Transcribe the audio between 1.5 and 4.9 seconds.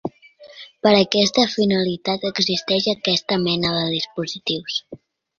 finalitat existeixen aquesta mena de dispositius.